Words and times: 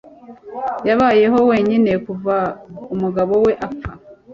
Yabayeho 0.87 1.39
wenyine 1.49 1.91
kuva 2.05 2.35
umugabo 2.93 3.33
we 3.45 3.51
apfa. 3.67 3.91